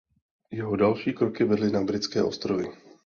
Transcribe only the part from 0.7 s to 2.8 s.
další kroky vedly na Britské ostrovy.